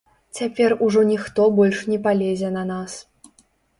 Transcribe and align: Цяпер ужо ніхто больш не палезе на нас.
Цяпер 0.37 0.73
ужо 0.85 1.03
ніхто 1.11 1.45
больш 1.59 1.85
не 1.93 1.99
палезе 2.07 2.49
на 2.59 2.63
нас. 2.73 2.97